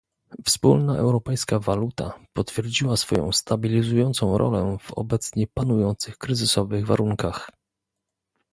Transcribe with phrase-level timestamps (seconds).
[0.45, 7.51] Wspólna europejska waluta potwierdziła swoją stabilizującą rolę w obecnie panujących kryzysowych warunkach